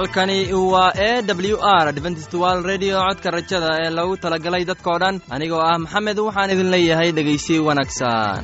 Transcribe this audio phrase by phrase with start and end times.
[0.00, 0.38] halkani
[0.72, 1.22] waa e
[1.52, 5.16] w r adventistwal redio codka rajada ee lagu talagalay dadkoo dhan.
[5.34, 8.42] Anigoo ah maxamed waxaan idin leeyahay dhegaysi wanaagsan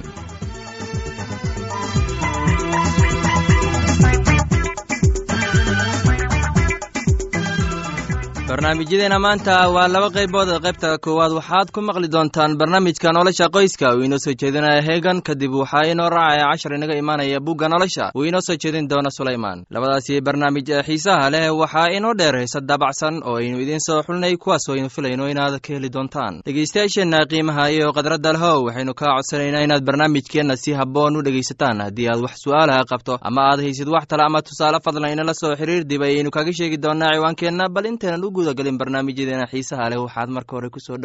[8.66, 11.32] barnaamijyadeena maanta waa laba qaybood qaybta koowaad.
[11.38, 13.94] Waxaad ku maqli doontaan barnaamijka nolosha qoyska.
[13.94, 18.11] Uu inoo soo jeedinaya heegan kadib waxaa inoo raacaya cashar inaga imaanaya bugga nolosha.
[18.16, 19.62] Uu inoo soo jeedin doono sulaymaan.
[19.70, 24.36] Labadaasi barnaamij ee xiisaha leh waxaa inoo dheer heese daabacsan oo aynu idiin soo xulnay
[24.36, 26.42] kuwaas oo aynu filayno inaad ka heli doontaan.
[26.46, 31.80] Dhegeystayaasheenna qiimaha iyo khadradda lehow waxaynu kaa codsanaynaa inaad barnaamijkeenna si habboon u dhegaysataan.
[31.86, 35.55] Haddii aad wax su'aalaha qabto ama aad haysid wax tale ama tusaale fadlan inala soo
[35.56, 37.69] xiriir dib ayaynu kaga sheegi doonaa ciwaankeenna.
[37.70, 40.01] Bal intaynan u gudagalin barnaamijyadeena xiisaha leh.
[40.01, 40.97] Waxaad marka hore ku soo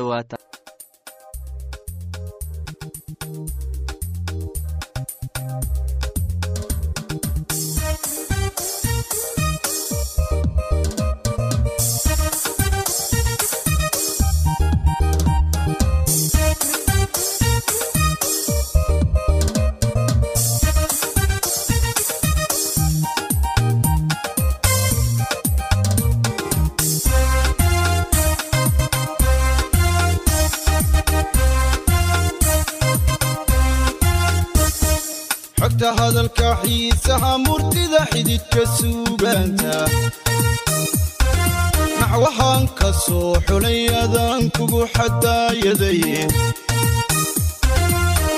[42.11, 46.27] naxwahaan ka soo xulay adaan kugu xadaayadaye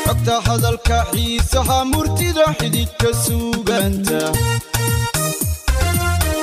[0.05, 4.21] xogta hadalka xiisaha murtida xididka suugaanta.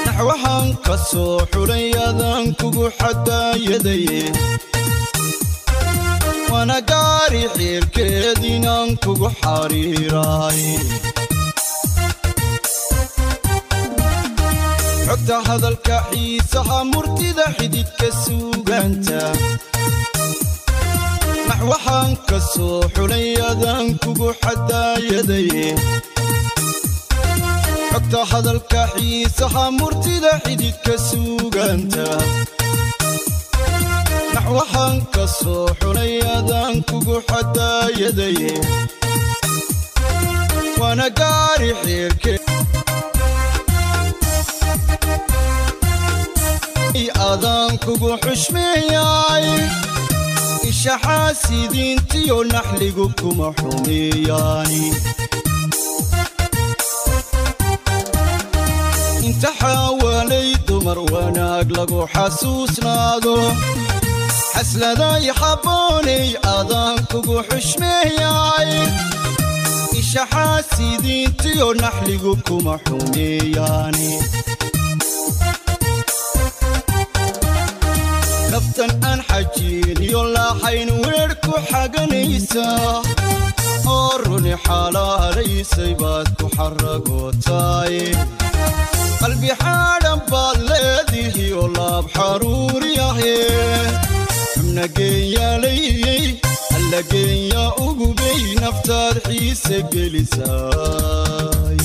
[0.06, 4.22] Naxwahaan ka soo xulay adaan kugu xadaayadaye
[6.52, 10.62] wana gaari xiirkeed inaan kugu xariiraay
[15.10, 19.20] xogta hadalka xiisaha murtida xididka suugaanta
[21.48, 25.66] naxwahaan ka soo xulay adaan kugu xadaayadaye
[27.92, 32.06] xogta hadalka xiisaha murtida xididka suugaanta
[34.34, 38.52] naxwahaan ka soo xulay adaan kugu xadaayadaye
[40.80, 41.70] waana gaari
[47.00, 49.46] xiirke adaan kugu xushmeeyay
[50.70, 54.82] ishaxaasidiintiyo naxligu kuma xumeeyaani
[59.28, 63.36] inta xaawalay dumar wanaag lagu xasuusnaado
[64.54, 66.26] xasladay xabboonay
[66.58, 68.70] adaan kugu xushmeeyay.
[70.00, 74.10] Ishaxaasidiintiyo naxligu kuma xumeeyaani
[78.80, 83.02] naftan aan xajiiniyo laaxayn weer ku xaganaysaa
[83.94, 87.96] oo runi xalaalaysay baad ku xaragootaay.
[89.20, 93.34] Qalbi xaadhan baad leedihiyo laab xaruuriyahe
[94.52, 96.24] xubnageenyaalayey
[96.76, 101.80] allageenyaa ugubay naftaad xiise gelisaay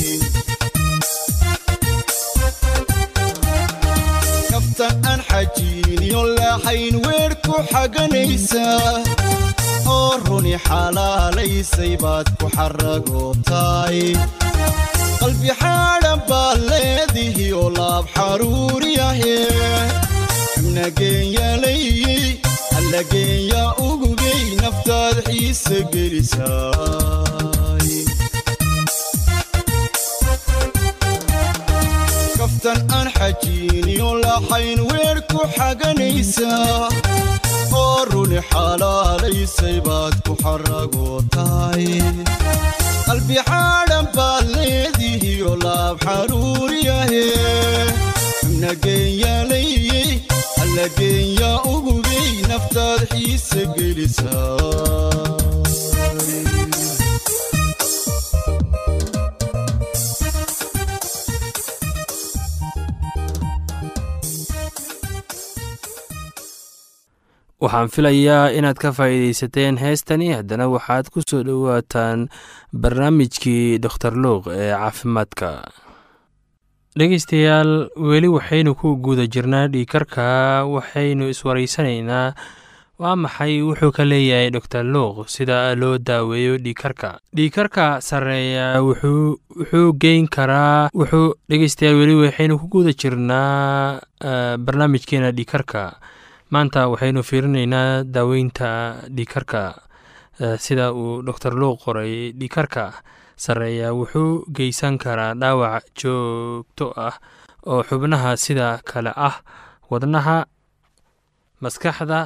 [5.36, 8.92] xajiiniyo laaxayn weer ku xaganaysaa
[9.96, 14.00] oo runi xalaalaysay baad ku xaragootaay
[15.22, 19.36] qalbi xaadhan baad leedihiyo laab xaruuriyahe
[20.54, 22.26] xubnageenyaalayey
[22.80, 27.55] allageenyaa ugubay naftaad xiise gelisaay
[32.66, 36.90] kaftan aan xajiiniyo laxayn weer ku xaganaysaa
[37.82, 41.86] oo runi xalaalaysay baad ku xaragootaay
[43.08, 47.24] qalbi xaadhan baad leedihiyo laab xaruuriyahe
[48.40, 50.10] xubnageenyaalayey
[50.64, 55.04] allageenyaa ugubay naftaad xiise gelisaay
[67.66, 70.32] waxaan filayaa inaad ka faa'iidaysateen heestani.
[70.38, 72.28] Haddana waxaad ku soo dhowaataan
[72.82, 75.50] barnaamijkii dokhtar luuq ee caafimaadka.
[77.00, 77.72] Dhegeystayaal
[78.10, 82.28] weli waxaynu ku guda jirnaa dhiikarka waxaynu iswaraysanaynaa
[83.00, 90.28] waa maxay wuxuu ka leeyahay doctor luuq sida loo daaweeyo dhiikarka dhiikarka sarreeya wuxuu geyn
[90.36, 94.00] karaa wuxuu dhegeystayaal weli waxaynu ku guda jirnaa
[94.66, 95.82] barnaamijkeena dhiikarka
[96.56, 98.70] maanta waxaynu fiirinaynaa daaweynta
[99.16, 99.62] dhiikarka
[100.66, 102.84] sida uu doctor luuq qoray dhiikarka
[103.44, 103.88] sarreeya.
[104.00, 107.16] Wuxuu geysan karaa dhaawac joogto ah
[107.72, 109.36] oo xubnaha sida kale ah
[109.92, 110.38] wadnaha
[111.64, 112.20] maskaxda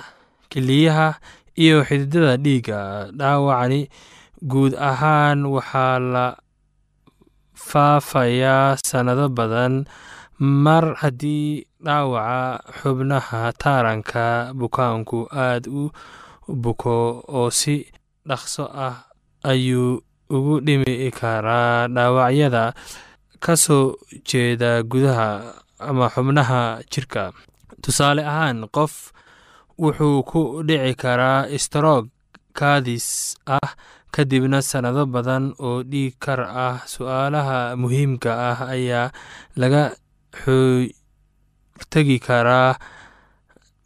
[0.52, 1.08] keliyaha
[1.64, 2.80] iyo xididada dhiigga.
[3.20, 3.82] Dhaawacani
[4.52, 6.26] guud ahaan waxaa la
[7.70, 9.86] faafayaa sannado badan
[10.40, 15.92] mar haddii dhaawaca xubnaha taaranka bukaanku aad u
[16.48, 17.76] buko oo si
[18.28, 18.96] dhaqso ah
[19.44, 20.00] ayuu
[20.36, 22.64] ugu dhimi karaa dhaawacyada
[23.44, 23.96] ka soo
[24.28, 25.30] jeeda gudaha
[25.80, 27.32] ama xubnaha jirka.
[27.82, 29.12] Tusaale ahaan qof
[29.80, 32.08] wuxuu ku dhici karaa stroog
[32.58, 33.76] kaadis ah
[34.12, 36.76] kadibna sannado badan oo dhiig kar ah.
[36.88, 39.12] Su'aalaha muhiimka ah ayaa
[39.56, 39.96] laga
[40.34, 42.76] xootegi karaa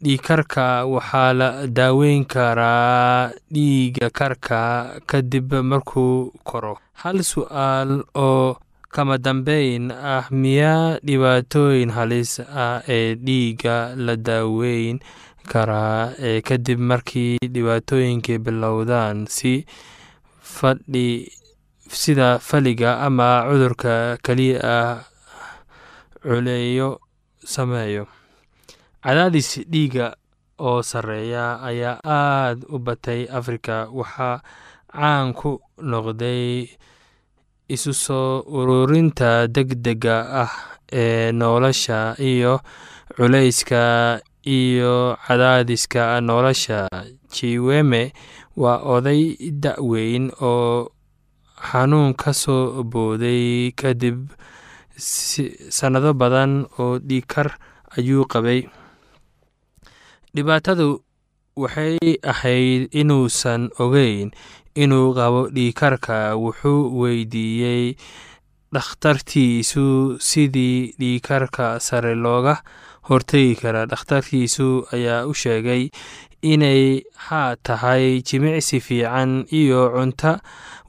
[0.04, 4.60] dhiigkarka waxaa la daaweyn karaa dhiiga karka
[5.08, 6.74] kadib markuu koro.
[7.00, 8.56] Hal su'aal oo
[8.94, 15.00] kama dambeyn ah miyaa dhibaatooyin halis ah ee dhiiga la daaweyn
[15.50, 19.64] karaa ee kadib markii dhibaatooyinkii bilowdaan si
[20.40, 21.08] fadhi
[21.88, 23.94] sida faliga ama cudurka
[24.24, 24.94] keliya ah
[26.24, 27.00] culeeyo
[27.44, 28.04] sameeyo.
[29.04, 30.16] Cadaadis dhiiga
[30.58, 34.40] oo sarreeya ayaa aad u batay afrika waxaa
[34.92, 35.60] caan ku
[35.90, 36.64] noqday
[37.68, 40.52] isu soo ururinta deg dega ah
[40.92, 42.60] ee nolosha iyo
[43.16, 43.82] culayska
[44.46, 46.88] iyo cadaadiska nolosha.
[47.34, 48.12] Jiweme
[48.56, 50.88] waa oday da-weyn oo
[51.70, 54.30] xanuun ka soo booday kadib
[54.96, 57.48] sannado badan oo dhiigkar
[57.98, 58.66] ayuu qabay.
[60.34, 61.02] Dhibaatadu
[61.56, 61.98] waxay
[62.32, 64.30] ahayd inuusan ogeyn
[64.74, 67.94] inuu qabo dhiikarka wuxuu weydiiyey
[68.74, 72.56] dhakhtartiisu sidii dhiikarka sare looga
[73.08, 73.86] hortegi karaa.
[73.86, 75.90] Dhakhtarkiisu ayaa u sheegay
[76.42, 80.32] inay haa tahay jimicsi fiican iyo cunto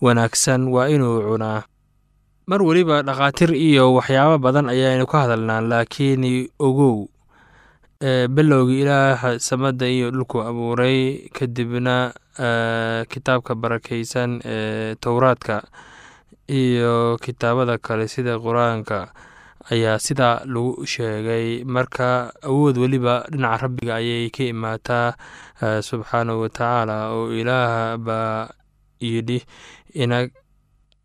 [0.02, 1.62] wanaagsan waa inuu cunaa
[2.48, 6.24] mar weliba dhakhaatiir iyo waxyaabo badan ayaynu ka hadalnaa laakiin
[6.60, 7.08] ogow
[8.36, 12.14] bilowgii ilaaha samada iyo dhulku abuuray kadibna
[13.10, 15.64] kitaabka barakeysan ee towraadka
[16.48, 19.10] iyo kitaabada kale sida qur'aanka
[19.74, 21.64] ayaa sidaa lagu sheegay.
[21.66, 25.18] Marka awood weliba dhinaca rabbiga ayay ka imaataa
[25.82, 28.46] subxaanahu watacaala oo ilaah baa
[29.02, 29.42] yidhi
[29.98, 30.30] ina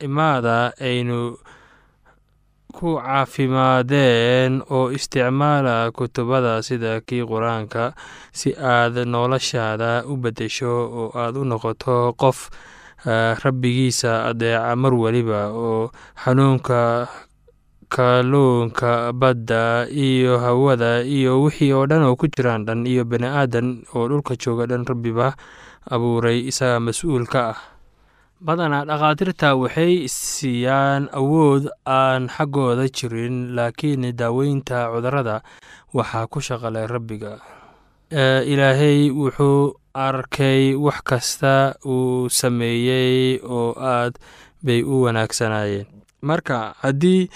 [0.07, 1.37] imaada aynu
[2.77, 7.93] ku caafimaadeen oo isticmaala kutubada sida kii qur'aanka
[8.33, 12.39] si aad noloshaada u beddesho oo aad u noqoto qof
[13.43, 15.91] rabbigiisa adeeca mar weliba oo
[16.23, 17.09] xanuunka
[17.91, 23.83] kalluunka badda iyo hawada iyo wixii oo dhan oo ku jiraan dhan iyo bani aadan
[23.95, 25.35] oo dhulka jooga dhan rabbiba
[25.91, 27.59] abuuray isaga mas'uul ka ah
[28.41, 35.37] badanaa dhakhaatiirta waxay siiyaan awood aan xaggooda jirin laakiin daaweynta cudurrada
[35.95, 37.33] waxaa ku shaqalay rabbiga.
[38.53, 44.15] Ilaahay wuxuu arkay wax kasta uu sameeyey oo aad
[44.65, 45.87] bay u wanaagsanaayeen.
[46.23, 47.29] Marka haddii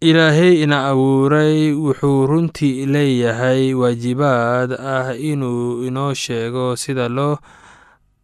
[0.00, 7.36] ilaahay ina abuuray wuxuu runtii leeyahay waajibaad ah inuu inoo sheego sida loo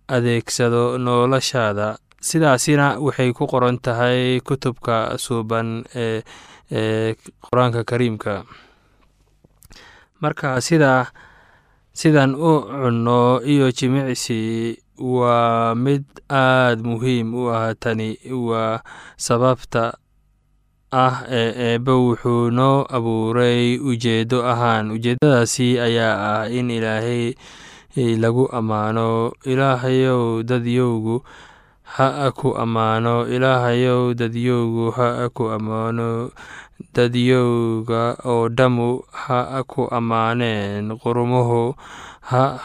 [0.09, 1.97] adeegsado noloshaada.
[2.21, 6.23] Sidaasina waxay ku qoran tahay kutubka suuban ee
[6.73, 8.45] ee qur'aanka kariimka.
[10.21, 11.13] Marka sida
[11.93, 18.17] sidan u cunno iyo jimicsi waa mid aad muhiim u ah tani.
[18.33, 18.81] Waa
[19.21, 19.93] sababta
[20.93, 24.91] ah ee eebbe wuxuu noo abuuray ujeeddo ahaan.
[24.97, 27.35] Ujeeddadaasi ayaa ah in ilaahay
[27.95, 31.23] lagu ammaano ilaahayow dadyowgu
[31.95, 36.31] ha ku ammaano ilaahayow dadyowgu ha ku ammaano
[36.95, 41.79] dadyowga oo dhammu ha ku ammaaneen qurumuhu
[42.35, 42.59] ha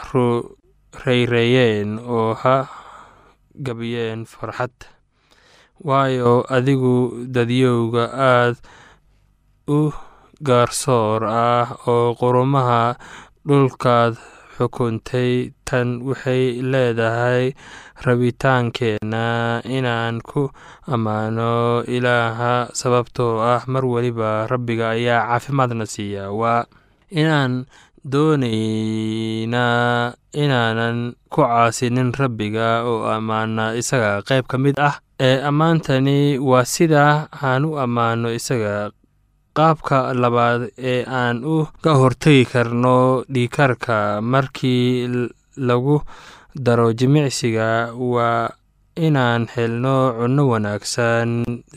[1.06, 2.66] rayreeyeen oo ha
[3.54, 4.74] gabiyeen farxad.
[5.80, 8.56] Waayo adigu dadyowga aad
[9.70, 9.94] u
[10.42, 12.98] gaarsoor ah oo qurumaha
[13.46, 14.18] dhulkaad
[14.60, 17.56] xukuntay tan waxay leedahay
[18.04, 19.24] rabitaankeenna
[19.64, 20.52] inaan ku
[20.94, 26.28] ammaano ilaaha sababtoo ah mar weliba rabbiga ayaa caafimaadna siiya.
[26.40, 26.68] Waa
[27.08, 27.64] inaan
[28.80, 30.98] doonaynaa inaanan
[31.32, 34.22] ku caasinin rabbiga oo ammaana isaga.
[34.28, 38.90] Qayb ka mid ah ee ammaantani waa sida aan u ammaano isaga
[39.60, 40.62] qaabka labaad
[40.92, 42.96] ee aan u ka hortegi karno
[43.34, 43.96] dhiikarka
[44.32, 44.88] markii
[45.68, 45.96] lagu
[46.64, 47.68] daro jimicsiga
[48.12, 48.48] waa
[49.06, 51.30] inaan helno cunno wanaagsan.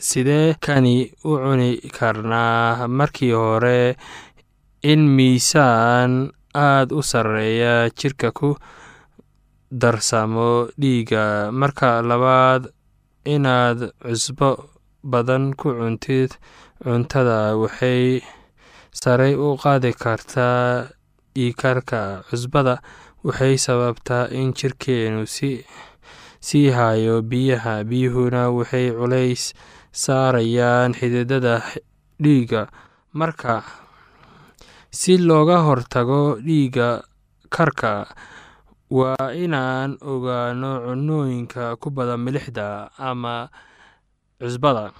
[0.08, 0.96] Sidee kani
[1.28, 3.80] u cuni karnaa markii hore?
[4.90, 6.12] In miisaan
[6.68, 8.48] aad u sarreeya jirka ku
[9.80, 10.50] darsamo
[10.80, 11.24] dhiigga.
[11.60, 12.62] Marka labaad
[13.34, 14.50] inaad cusbo
[15.12, 16.30] badan ku cuntid
[16.82, 18.24] cuntada waxay
[19.00, 20.88] sare u qaadi kartaa
[21.34, 22.80] dhiikarka cusbada.
[23.24, 25.64] Waxay sababtaa in jirkeenu si
[26.46, 27.84] sii hayo biyaha.
[27.88, 29.52] Biyuhuna waxay culays
[29.92, 31.54] saarayaan xididada
[32.22, 32.68] dhiigga.
[33.18, 33.62] Marka
[34.90, 36.88] si looga hortago dhiigga
[37.54, 37.92] karka
[38.90, 43.48] waa inaan ogaano cunooyinka ku badan milixda ama
[44.44, 44.92] cusbada.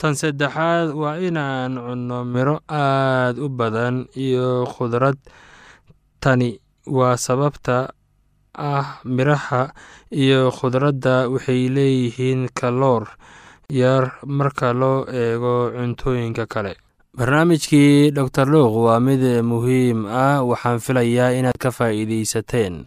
[0.00, 5.16] Tan saddexaad waa inaan cunno miro aad u badan iyo khudrad.
[6.20, 6.56] Tani
[6.88, 7.92] waa sababta
[8.56, 9.72] ah miraha
[10.12, 13.04] iyo khudradda waxay leeyihiin kaloor
[13.68, 16.76] yar marka loo eego cuntooyinka kale.
[17.16, 22.86] Barnaamijkii dor luuq waa mid muhiim ah waxaan filayaa inaad ka faa'iideysateen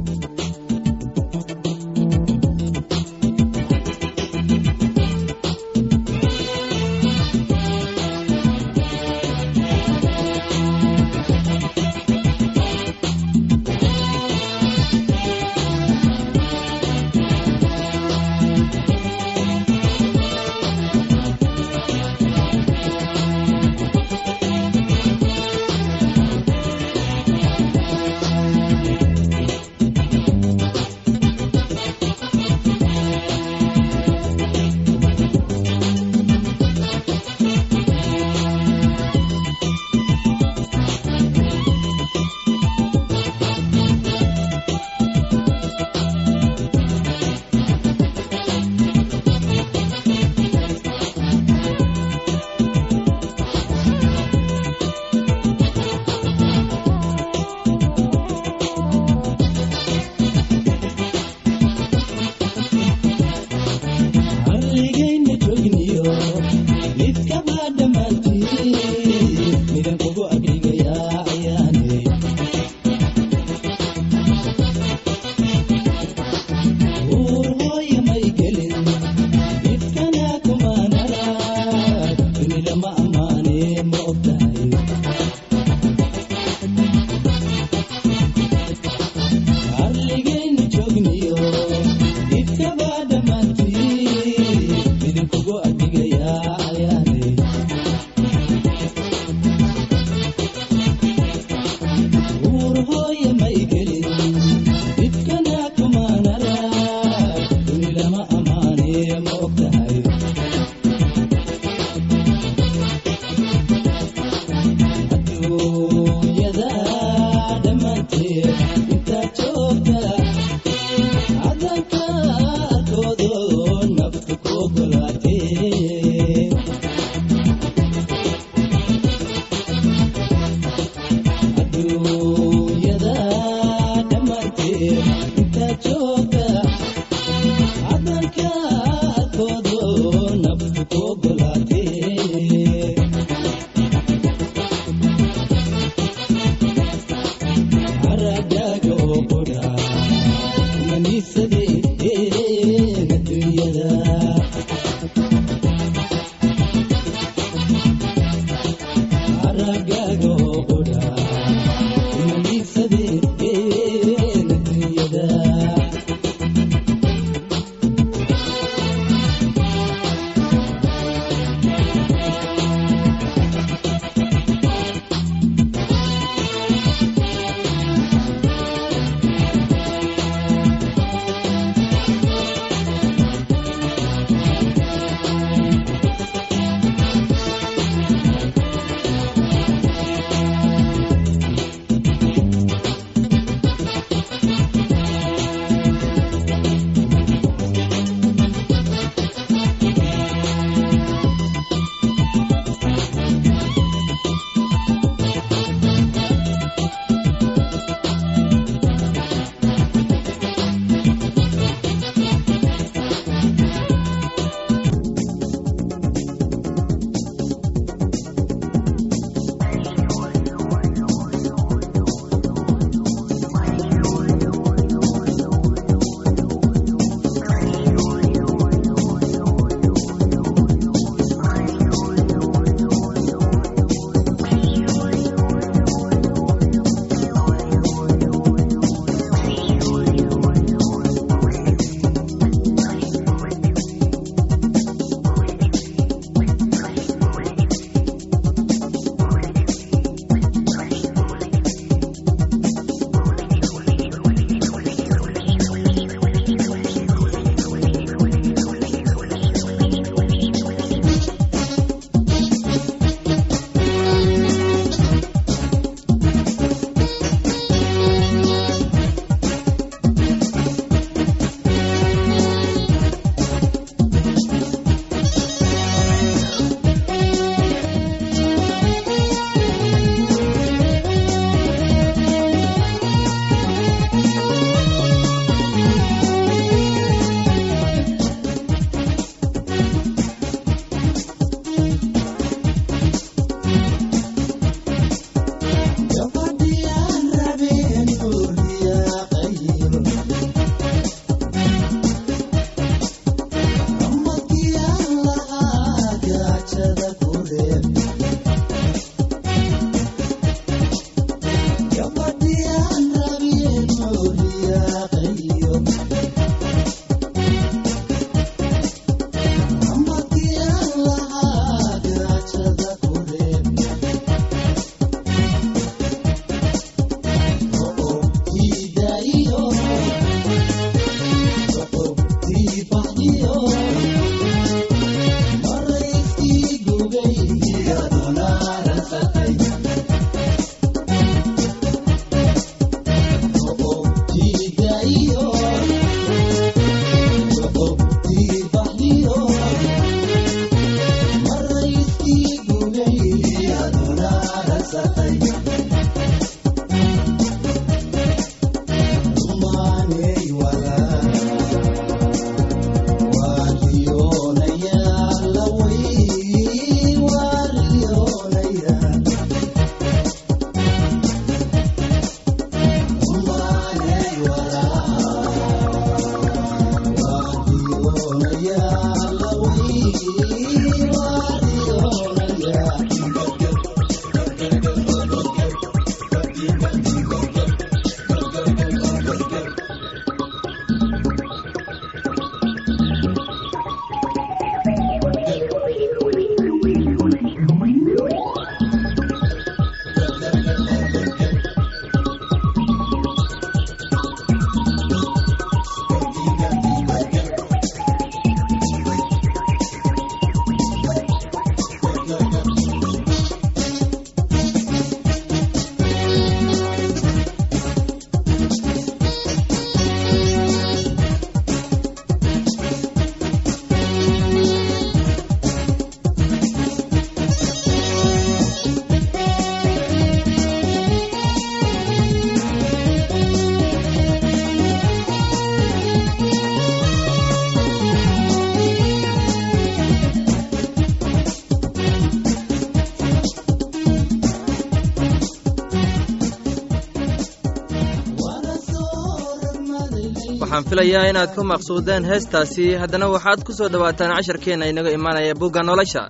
[450.91, 452.85] filayaa inaad ku maqsuudeen heestaasi.
[453.01, 456.23] Haddana waxaad ku soo dhowaataan casharkeenna inaga imaanaya bugga nolosha.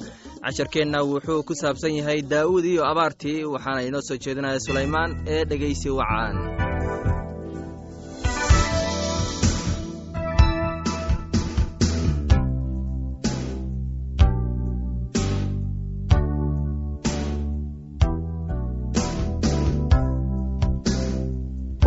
[0.45, 5.89] Casharkeenna wuxuu ku saabsan yahay daa'uud iyo abaartii waxaana inoo soo jeedinaya sulaymaan ee dhegaysi
[5.99, 6.35] wacaan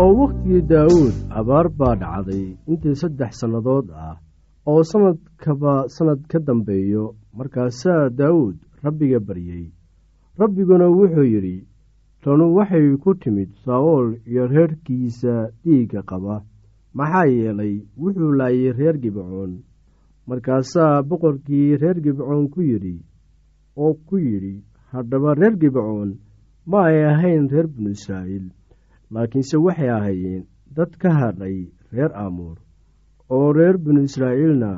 [0.02, 4.16] oo wakhtigii daawuud abaar baa dhacday intii saddex sannadood ah
[4.70, 7.04] oo sannadkaba sannad ka dambeeyo
[7.38, 9.64] markaasaa daawuud rabbiga baryey
[10.40, 11.56] rabbiguna wuxuu yidhi
[12.24, 16.36] tanu waxay ku timid saa'ool iyo reerkiisa dhiigga qaba.
[16.96, 19.52] Maxaa yeelay wuxuu laayay reer gibcoon.
[20.28, 22.96] Markaasaa boqorkii reer gibcoon ku yidhi
[23.82, 24.54] oo ku yidhi
[24.92, 26.10] haddaba reer gibcoon
[26.70, 28.46] ma ay ahayn reer binu israa'iil
[29.14, 30.44] laakiinse waxay ahaayeen
[30.76, 31.56] dad ka hadhay
[31.92, 32.56] reer aamuur
[33.34, 34.72] oo reer binu israa'iilna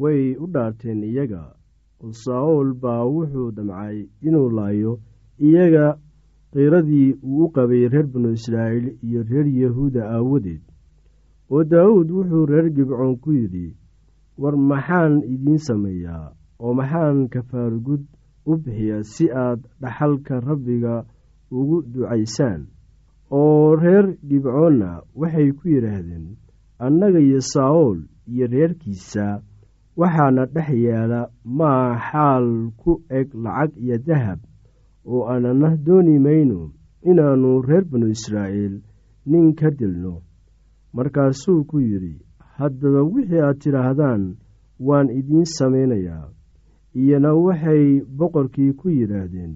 [0.00, 1.42] way u dhaarteen iyaga.
[2.02, 4.92] Oo saa'ool baa wuxuu damcay inuu laayo
[5.46, 5.86] iyaga
[6.52, 10.62] qiiradii uu u qabay reer binu israa'iil iyo reer yahuuda aawadeed.
[11.52, 13.68] Oo daawuud wuxuu reer gibcoon ku yidhi
[14.42, 16.26] war maxaan idiin sameeyaa
[16.62, 18.02] oo maxaan kafaargud
[18.50, 20.94] u bixiyaa si aad dhaxalka rabbiga
[21.58, 22.62] ugu ducaysaan
[23.38, 24.90] oo reer gibcoonna
[25.20, 26.24] waxay ku yidhaahdeen
[26.86, 27.98] annaga iyo saa'ool
[28.32, 29.26] iyo reerkiisa
[30.00, 31.20] waxaana dhex yaalla
[31.58, 32.46] maa xaal
[32.80, 34.40] ku eg lacag iyo dahab
[35.10, 36.60] oo aanana dooni mayno
[37.10, 38.74] inaannu reer binu israa'iil
[39.30, 40.14] nin ka dilno.
[40.96, 42.14] Markaasuu ku yidhi
[42.58, 44.22] haddaba wixii aad tidhaahdaan
[44.86, 46.26] waan idiin samaynayaa
[47.00, 47.84] iyana waxay
[48.18, 49.52] boqorkii ku yidhaahdeen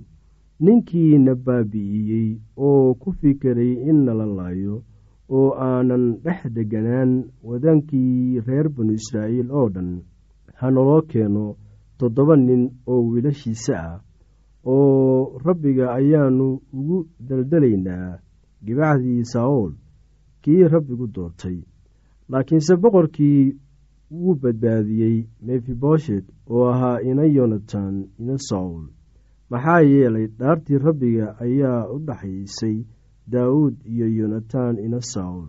[0.60, 2.28] ninkiina baabi'iyey
[2.66, 4.74] oo ku fikiray in nala laayo
[5.36, 7.12] oo aanan dhex deganaan
[7.48, 9.90] wadaankii reer binu israa'iil oo dhan
[10.58, 11.44] ha naloo keeno
[11.98, 14.00] toddoba nin oo wiilashiisa ah
[14.72, 18.18] oo rabbiga ayaannu ugu daldalaynaa
[18.66, 19.72] gibacdii saa'ool
[20.42, 21.58] kii rabbigu doortay.
[22.30, 23.42] Laakiinse boqorkii
[24.10, 28.82] wuu badbaadiyey mefiboshet oo ahaa ina yonatan ina saul
[29.50, 32.76] maxaa yeelay dhaartii rabbiga ayaa u dhaxaysay
[33.32, 35.46] daawuud iyo yonatan ina saul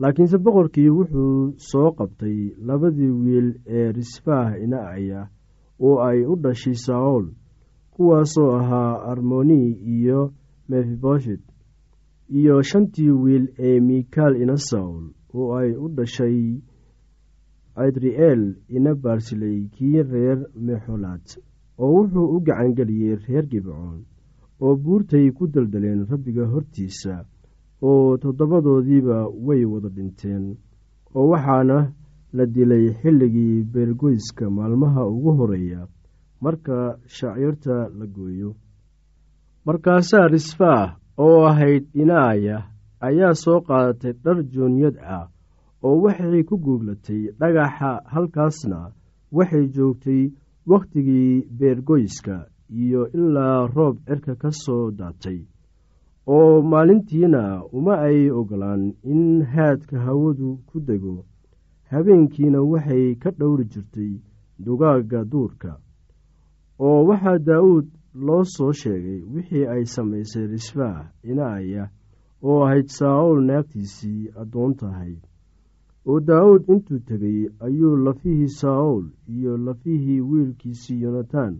[0.00, 2.38] laakiinse boqorkii wuxuu soo qabtay
[2.68, 5.20] labadii wiil ee risfaah ina aya
[5.86, 7.24] oo ay u dhashay saul
[7.94, 9.60] kuwaasoo ahaa armoni
[9.96, 10.20] iyo
[10.68, 11.40] mefiboshet
[12.38, 15.04] iyo shantii wiil ee mikaal ina saul
[15.38, 16.40] oo ay u dhashay
[17.84, 18.42] adri'eel
[18.76, 21.26] ina baarsiley kii reer mexolaad
[21.82, 23.98] oo wuxuu u gacangeliyey reer gibcoon
[24.64, 27.14] oo buurtay ku daldaleen rabbiga hortiisa
[27.88, 30.44] oo toddobadoodiiba way wada dhinteen
[31.16, 31.78] oo waxaana
[32.36, 35.80] la dilay xilligii beergoyska maalmaha ugu horreeya
[36.44, 36.76] marka
[37.16, 38.50] shaciirta la gooyo.
[39.66, 42.56] Markaasaa risfaah oo ahayd inaaya
[43.08, 45.26] ayaa soo qaadatay dhar jooniyad ah
[45.86, 48.78] oo waxay ku guuglatay dhagaxa halkaasna
[49.36, 50.22] waxay joogtay
[50.70, 52.36] wakhtigii beergoyska
[52.82, 55.40] iyo ilaa roob cirka ka soo daatay
[56.26, 61.24] oo maalintiina uma ay ogolaan in haadka hawadu ku dego.
[61.90, 64.12] Habeenkiina waxay ka dhowri jirtay
[64.64, 65.72] dugaagga duurka
[66.78, 67.86] oo waxaa daa'uud
[68.26, 71.84] loo soo sheegay wixii ay samaysay risfaah inaaya
[72.42, 75.14] oo ahayd saa'ool naagtiisii addoon tahay
[76.10, 81.54] oo daa'uud intuu tegey ayuu lafihii saa'ool iyo lafihii wiilkiisii yonatan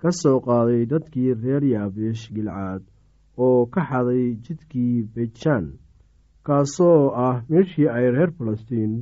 [0.00, 2.82] ka soo qaaday dadkii reer yaabeesh gilcaad
[3.44, 5.66] oo ka xaday jidkii bejaan
[6.46, 8.92] kaasoo ah meeshii ay reer falastiin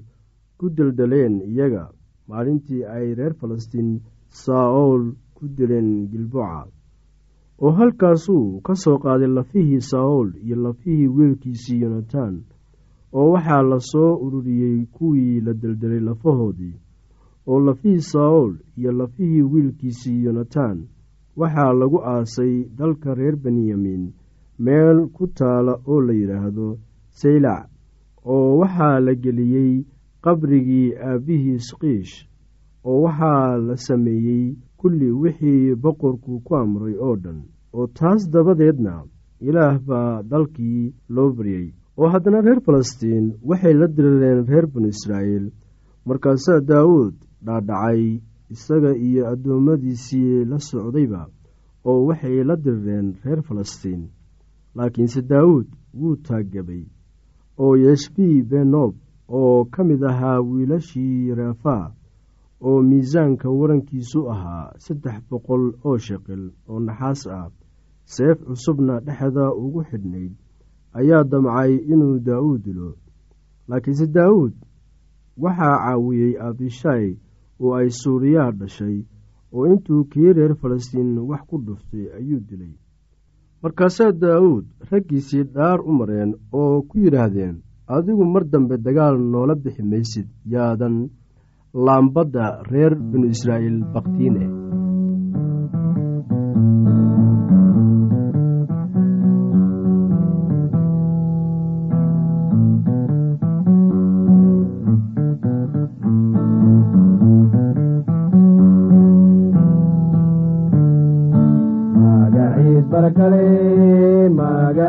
[0.58, 1.84] ku deldeleen iyaga.
[2.28, 3.90] Maalintii ay reer falastiin
[4.42, 5.04] saa'ool
[5.36, 6.62] ku dileen gilboca
[7.64, 12.34] oo halkaasuu ka soo qaaday lafihii saa'ool iyo lafihii wiilkiisii yonatan
[13.18, 16.74] oo waxaa la soo ururiyey kuwii la deldelay lafahoodii
[17.50, 20.78] oo lafihii saa'ool iyo lafihii wiilkiisii yonatan.
[21.40, 24.02] Waxaa lagu aasay dalka reer benyamin
[24.58, 26.68] meel ku taala oo la yidhaahdo
[27.20, 27.68] saylac
[28.32, 29.84] oo waxaa la geliyey
[30.24, 32.14] qabrigii aabbihii skiish
[32.84, 34.44] oo waxaa la sameeyey
[34.76, 37.40] kulli wixii boqorku ku amray oo dhan.
[37.74, 38.94] Oo taas dabadeedna
[39.40, 41.66] ilaah baa dalkii loo baryey
[41.98, 45.46] oo haddana reer falastiin waxay la dirireen reer binu israa'iil.
[46.06, 47.14] Markaasaa daawuud
[47.46, 48.02] dhaadhacay
[48.54, 51.22] isaga iyo addoommadiisii la socdayba
[51.88, 54.02] oo waxay la dirireen reer falastiin
[54.76, 55.68] laakiinse daawuud
[56.00, 56.84] wuu taaggabay
[57.62, 58.94] oo yeshbii benob
[59.28, 61.86] oo ka mid ahaa wiilashii reefaa
[62.68, 67.48] oo miisaanka warankiisu ahaa saddex boqol oo sheqil oo naxaas ah
[68.14, 70.32] seef cusubna dhexda ugu xidhnayd
[70.98, 72.90] ayaa damcay inuu daa'uud dilo.
[73.68, 74.54] Laakiinse daa'uud
[75.42, 77.06] waxaa caawiyey abishaay
[77.62, 78.96] oo ay suuriyaa dhashay
[79.54, 82.74] oo intuu kii reer falastiin wax ku dhuftay ayuu dilay.
[83.62, 87.56] Markaasaa daa'uud raggiisii dhaar u mareen oo ku yidhaahdeen
[87.94, 90.96] adigu mar dambe dagaal noola bixi maysid yaadan
[91.86, 94.44] laambadda reer binu israa'iil bakhtiine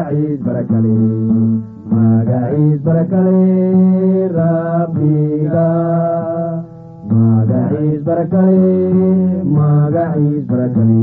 [0.06, 0.94] magaciis barakale
[1.90, 5.70] magaciis barakale rabbiga
[7.10, 8.70] magaciis barakale
[9.58, 11.02] magaciis barakale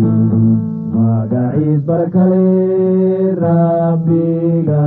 [0.95, 2.47] magaciis barakale
[3.43, 4.87] rabbiga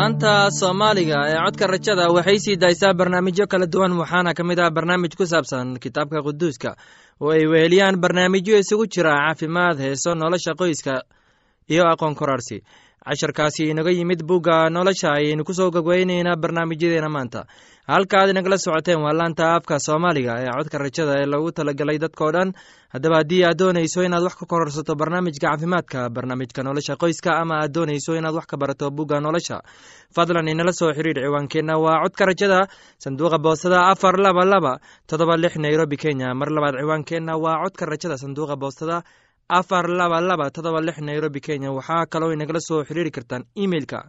[0.00, 4.70] laanta soomaaliga ee codka rajada waxay sii daysaa barnaamijyo kala duwan waxaana ka mid ah
[4.76, 6.70] barnaamij ku saabsan kitaabka quduuska
[7.20, 10.94] oo ay weheliyaan barnaamijyo isugu jira caafimaad heeso nolosha qoyska
[11.68, 12.62] iyo aqoon korarsi
[13.06, 17.44] casharkaasi inaga yimid bugga nolosha ayaynu ku soo gogweyneynaa barnaamijyadeena maanta.
[17.88, 22.30] Halka aad inagala socoteen waa laanta afka soomaaliga ee codka rajada ee lagu talagalay dadkao
[22.36, 22.52] dhan.
[22.94, 27.72] Haddaba haddii aad doonayso inaad wax ka kororsato barnaamijka caafimaadka barnaamijka nolosha qoyska ama aad
[27.74, 29.58] doonayso inaad wax ka barato bugga nolosha
[30.14, 31.74] fadlan inala soo xiriir ciwaankeenna.
[31.84, 32.60] Waa codka rajada
[33.04, 34.72] sanduuqa boostada afar laba laba
[35.08, 36.34] todoba lix nairobi kenya.
[36.34, 39.02] Mar labaad ciwaankeenna waa codka rajada sanduuqa boostada
[39.58, 41.70] afar laba laba todoba lix nairobi kenya.
[41.78, 44.00] Waxaa kaloo inagala soo xiriiri kartaan emeilka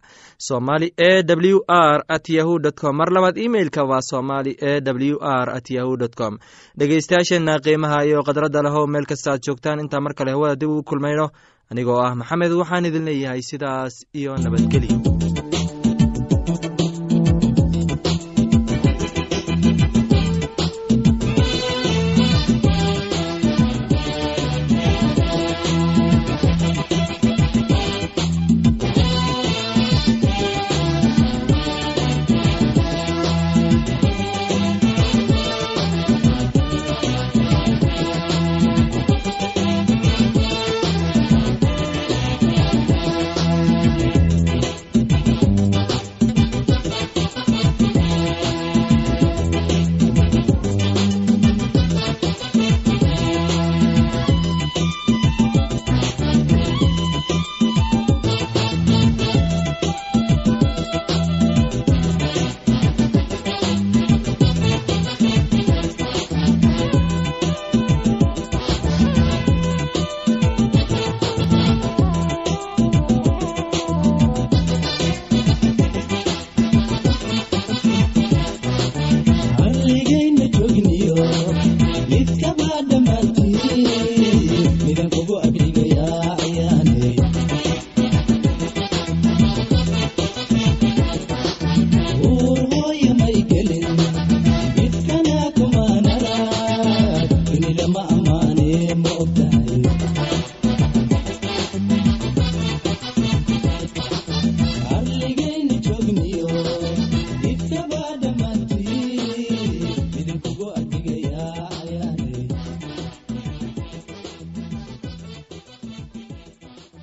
[0.47, 2.95] somali e w r at yahu dt com.
[2.99, 6.33] Mar labaad emeilka waa somali e w r at yahu dt com.
[6.79, 10.83] Dhegeystayaasheenna qiimaha iyo khadradda lehow meel kasta aad joogtaan intaa mar kale hawada dib ugu
[10.89, 11.27] kulmayno
[11.71, 15.50] anigoo ah maxamed waxaan idin leeyahay sidaas iyo nabadgelyo